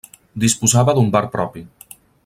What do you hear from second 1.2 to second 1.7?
propi.